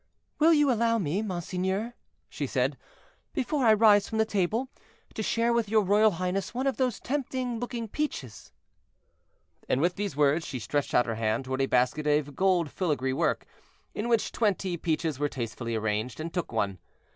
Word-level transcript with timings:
"Will 0.39 0.51
you 0.51 0.71
allow 0.71 0.97
me, 0.97 1.21
monseigneur," 1.21 1.93
she 2.27 2.47
said, 2.47 2.75
"before 3.33 3.63
I 3.67 3.75
rise 3.75 4.09
from 4.09 4.17
the 4.17 4.25
table, 4.25 4.67
to 5.13 5.21
share 5.21 5.53
with 5.53 5.69
your 5.69 5.83
royal 5.83 6.09
highness 6.13 6.55
one 6.55 6.65
of 6.65 6.77
those 6.77 6.99
tempting 6.99 7.59
looking 7.59 7.87
peaches." 7.87 8.51
And 9.69 9.79
with 9.79 9.97
these 9.97 10.15
words 10.15 10.43
she 10.43 10.57
stretched 10.57 10.95
out 10.95 11.05
her 11.05 11.13
hand 11.21 11.45
toward 11.45 11.61
a 11.61 11.67
basket 11.67 12.07
of 12.07 12.35
gold 12.35 12.71
filagree 12.71 13.13
work, 13.13 13.45
in 13.93 14.09
which 14.09 14.31
twenty 14.31 14.75
peaches 14.75 15.19
were 15.19 15.29
tastefully 15.29 15.75
arranged, 15.75 16.19
and 16.19 16.33
took 16.33 16.51
one. 16.51 16.79